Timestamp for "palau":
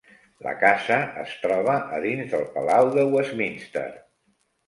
2.55-2.89